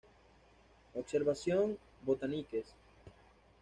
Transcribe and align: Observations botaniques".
Observations 0.95 1.77
botaniques". 2.03 2.73